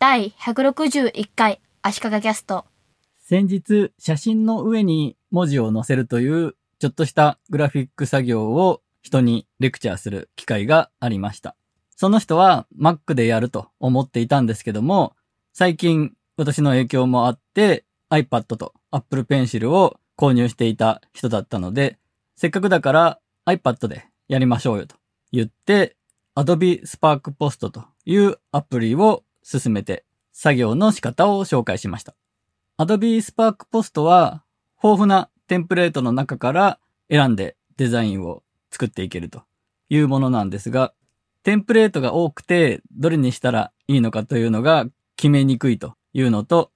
[0.00, 2.66] 第161回足利キャスト。
[3.18, 11.56] 先日、写真の上に文字を載せるという、ちょっとしたグラフィック作業を人にレクチャーする機会がありました。
[11.96, 15.16] その人は Mac でやると思っていたんですけども、
[15.52, 21.98] 最近私の影響もあって iPad と Apple Pencil を購入していた人だったので、
[22.36, 24.94] せっかくだから iPad でやりましょうよと
[25.32, 25.96] 言って、
[26.36, 32.14] Adobe Spark Post というアプリを進めて作業の仕方を紹介しました。
[32.76, 34.44] Adobe Spark Post は
[34.76, 36.78] 豊富なテンプレートの中から
[37.10, 39.44] 選んでデザインを作っていけると
[39.88, 40.92] いうものなんですが、
[41.44, 44.84] テンプレートが多くてどれにしたらいいのかというのが
[45.16, 46.70] 決めにくいというのと、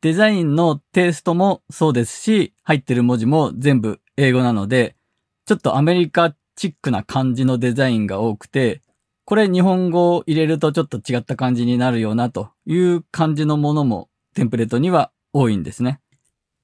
[0.00, 4.96] デザインのテイストもそうですし、入ってる文字も全部英語なので、
[5.44, 8.80] ちょっとアメリカチックな感じのデザインが多くて、
[9.26, 16.00] これ日本語を入れるとちょっと違った感じになるよなという感じのものもテンプレートには多いんですね。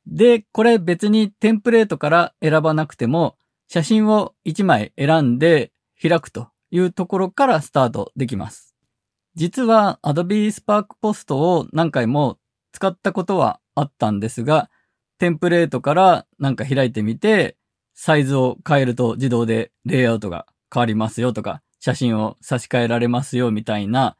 [0.06, 8.76] で、これ別にテンプレートから選ばなくても写真を1枚選んで開くというところからスタートできます。
[9.34, 12.38] 実は Adobe Spark Post を何回も
[12.70, 14.70] 使ったことはあったんですが、
[15.19, 17.56] テンプレートからなんか開いてみて、
[17.92, 24.16] サイズを変えると自動でレイアウトが変わりますよとか、写真を差し替えられますよみたいな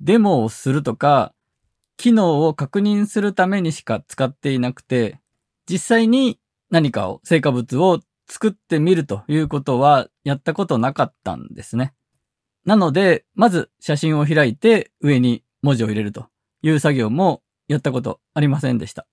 [0.00, 1.34] デモをするとか、
[1.98, 5.20] 機能を確認するためにしか使っていなくて、
[5.68, 11.92] 実際に何かを、成果物を作ってみるということはやったことなかったんですね。
[12.64, 16.28] なので、まず写真を開いて上に文字を入れると
[16.62, 19.06] いう作業もやったことありませんでした。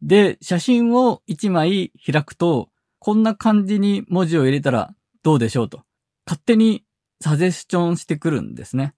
[0.00, 2.68] で、写真を1枚開くと、
[3.00, 5.82] こんな感じに文字を入れたらどうでしょうと。
[6.24, 6.84] 勝手に
[7.22, 8.94] サジェスチョンしてくるんですね。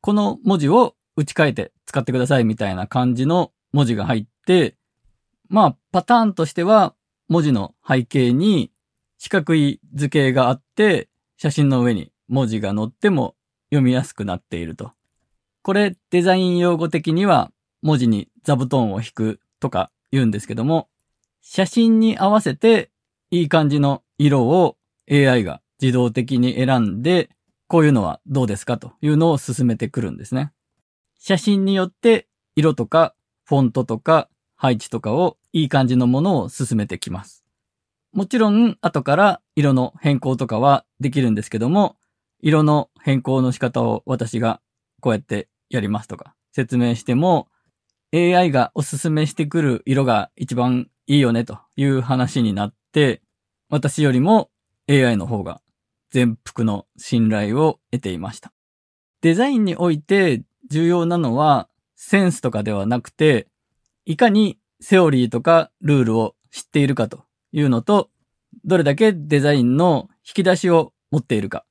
[0.00, 4.76] この文字を打ち替えて使ってくださいみたいな感じの文字が入って、
[5.48, 6.94] まあ、パターンとしては、
[7.28, 8.70] 文字の背景に
[9.18, 13.34] 四角い図形があって、写真の上に文字が載っても
[13.70, 14.92] 読みやすくなっていると。
[15.62, 17.50] これ、デザイン用語的には、
[17.82, 20.88] 文字に座布団を引くとか言うんですけども、
[21.40, 22.90] 写真に合わせて
[23.30, 24.76] いい感じの色を
[25.10, 27.30] AI が自動的に選んで
[27.68, 30.52] こういうのはどうですかというのを進めてくるんですね。
[31.18, 33.14] 写真によって色とか
[33.44, 37.44] フォントとか配置とかをいい感じのものを進めてきます。
[38.12, 41.96] もちろん後から色の変更とかはできるんですけども、
[42.40, 44.60] 色の変更の仕方を私が
[45.00, 47.48] こうやってやりますとか説明しても
[48.14, 53.22] AI がおすすめしてくる色が一番いいよねという話になって
[53.68, 54.50] 私よりも
[54.88, 55.60] AI の方が
[56.10, 58.52] 全幅の信頼を得ていました。
[59.20, 63.48] デザインにおいて重要なのはセンスとかではなくて、
[64.04, 68.10] いかにセオリーとかルールを知っているかというのと、
[68.64, 71.64] どれだけデザインの引き出しを持っているか。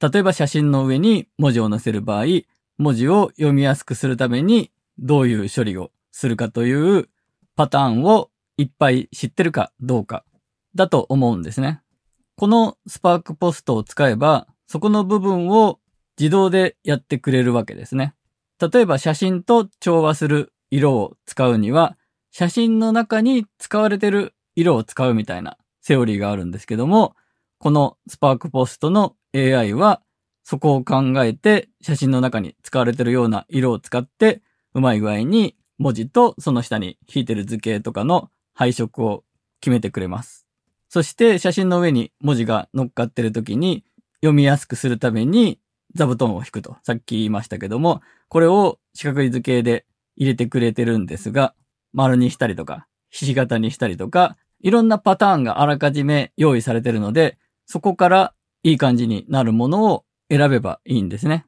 [0.00, 2.24] 例えば写真の上に文字を載せる場合、
[2.78, 7.08] 文字を読みやすくするためにどういう処理をするかという
[7.56, 10.24] パターンをいっぱい知ってるかどうか
[10.74, 11.80] だと思うんですね。
[12.36, 15.80] このスパークポストを使えば、そこの部分を
[16.18, 18.14] 自動でやってくれるわけですね。
[18.60, 21.96] 例えば写真と調和する色を使うには、
[22.30, 27.16] 写真の中に使われてる色を使うみたいなセオリーがあるんですけども、
[27.58, 30.02] このスパークポストの AI は
[30.44, 34.42] そこを考えて写真の中に使われてるような色を使って
[34.74, 39.24] うまい具合に文字とその下に引いてる図形とかの配色を
[39.60, 40.45] 決めてくれます。
[40.96, 43.84] そして写真の上に文字が乗っかってる時に
[44.22, 45.60] 読みやすくするために
[45.94, 49.84] 座布団を引くと、さっき言いましたけども、これを四角い図形で
[50.16, 51.54] 入れてくれてるんですが、
[51.92, 57.36] 丸にしたりとか、ひし形にしたりとか、いろんなパターンがあらかじめ用意されてるので、
[57.66, 58.32] そこから
[58.62, 61.44] いい感じになるものを選べばいいんですね。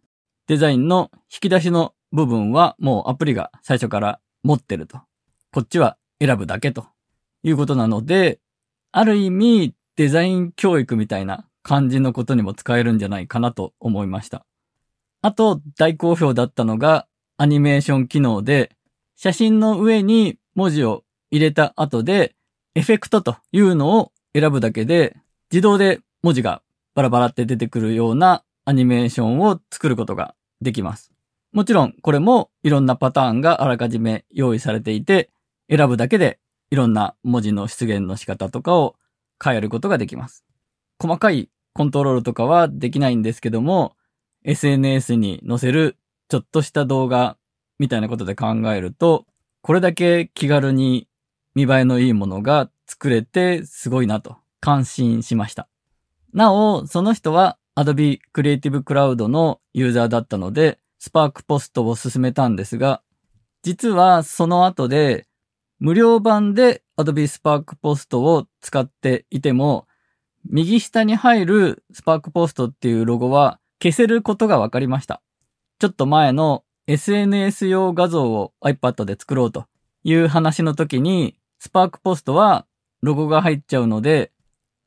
[0.47, 5.00] デザインの引き出しの部分はもうアプリが最初から持ってると。
[5.54, 6.84] こっちは選ぶだけと
[7.42, 8.41] いうことなので、
[8.92, 14.46] ある意味デザイン教育みたいな感じのことにも使えるんじゃないかなと思いました。
[15.20, 17.06] あと大好評だったのが
[17.36, 18.76] アニメーション機能で
[19.16, 22.34] 写真の上に文字を入れた後で
[22.74, 25.16] エフェクトというのを選ぶだけで
[25.50, 26.62] 自動で文字が
[26.94, 31.12] バラバラって出てくるようなアニメーションを作ることができます。
[31.52, 35.30] もちろんこれもいろんなパターンがあらかじめ用意されていて
[35.70, 36.38] 選ぶだけで
[36.70, 38.97] いろんな文字の出現の仕方とかを
[39.42, 40.44] 変えることができます。
[41.00, 43.94] 細かいコントロールとかはできないんですけども、
[44.44, 45.97] SNS に載せる
[46.28, 47.36] ちょっとした動画
[47.78, 49.26] みたいなことで考えると、
[49.62, 51.09] これだけ気軽に
[51.54, 55.68] 見栄えのいいものが作れてすごいなと感心しました。
[56.32, 63.03] なお、その人は Adobe Creative Cloud のユーザーだったので、Spark Post を進めたんですが、
[63.62, 65.28] 実はその後で
[65.80, 69.86] 無料版で Adobe Spark Post を使っていても、
[70.45, 75.22] 右下に入る Spark Post っていうロゴは消せることが分かりました。
[75.78, 79.66] ちょっと前の SNS 用画像を iPad で作ろうと
[80.03, 82.66] いう話の時に、Spark Post は
[83.03, 84.33] ロゴが入っちゃうので、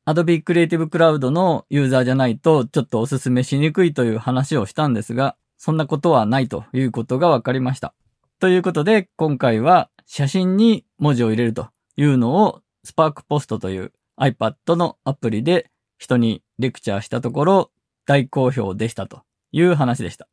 [0.04, 7.94] Adobe Creative Cloud のユーザーじゃないとちょっとおすすめしにくいという話をしたんですが、そんなことはないということが分かりました。
[8.40, 17.70] ということで、今回は写真に文字を入れるというのを Spark Post という iPad のアプリで人にレクチャーしたところ
[18.06, 19.22] 大好評でしたと
[19.52, 20.28] いう話でした。